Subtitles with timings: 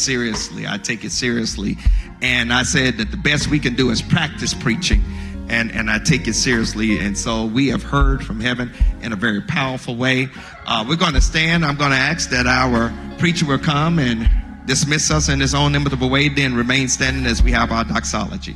[0.00, 0.66] seriously.
[0.66, 1.76] I take it seriously.
[2.22, 5.02] And I said that the best we can do is practice preaching.
[5.48, 6.98] And, and I take it seriously.
[6.98, 10.28] And so we have heard from heaven in a very powerful way.
[10.66, 11.64] Uh, we're going to stand.
[11.64, 14.28] I'm going to ask that our preacher will come and
[14.66, 18.54] dismiss us in his own inimitable way, then remain standing as we have our doxology.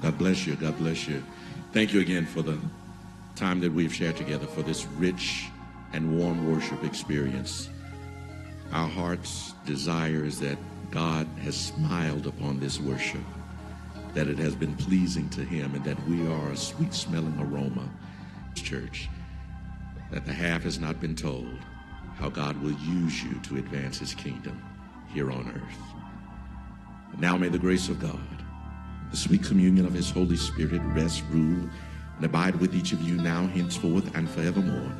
[0.00, 0.54] God bless you.
[0.56, 1.22] God bless you.
[1.72, 2.58] Thank you again for the
[3.36, 5.48] time that we've shared together for this rich
[5.94, 7.68] and warm worship experience.
[8.72, 10.58] Our heart's desire is that
[10.90, 13.20] God has smiled upon this worship,
[14.12, 17.88] that it has been pleasing to Him, and that we are a sweet smelling aroma,
[18.56, 19.08] church,
[20.10, 21.58] that the half has not been told
[22.16, 24.60] how God will use you to advance His kingdom
[25.12, 27.20] here on earth.
[27.20, 28.42] now may the grace of God,
[29.12, 31.68] the sweet communion of His Holy Spirit rest, rule,
[32.16, 34.92] and abide with each of you now, henceforth, and forevermore.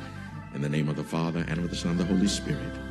[0.55, 2.84] In the name of the Father, and of the Son, and the Holy Spirit.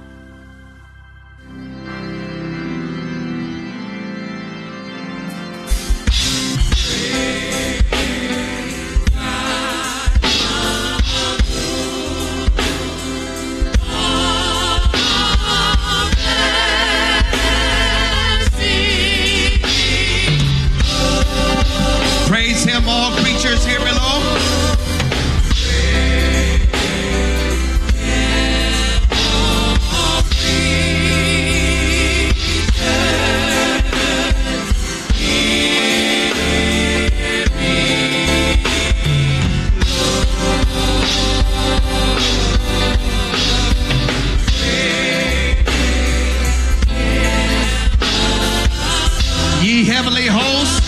[49.82, 50.80] Heavenly hosts.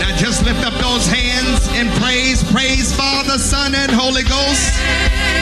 [0.00, 2.42] Now just lift up those hands in praise.
[2.50, 5.33] Praise Father, Son, and Holy Ghost.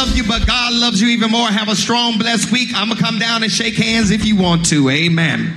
[0.00, 1.46] Love you, but God loves you even more.
[1.46, 2.70] Have a strong, blessed week.
[2.74, 4.88] I'm going to come down and shake hands if you want to.
[4.88, 5.54] Amen.